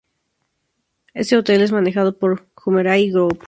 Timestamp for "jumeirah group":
2.55-3.39